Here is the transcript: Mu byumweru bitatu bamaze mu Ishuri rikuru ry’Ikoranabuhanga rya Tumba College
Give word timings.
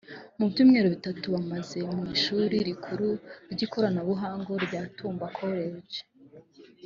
Mu 0.37 0.45
byumweru 0.51 0.87
bitatu 0.95 1.25
bamaze 1.35 1.77
mu 1.95 2.03
Ishuri 2.15 2.55
rikuru 2.69 3.09
ry’Ikoranabuhanga 3.51 4.51
rya 4.65 4.81
Tumba 4.95 5.25
College 5.37 5.99